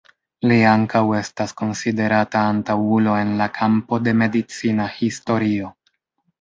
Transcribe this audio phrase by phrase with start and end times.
[0.51, 5.75] Li ankaŭ estas konsiderata antaŭulo en la kampo de medicina historio.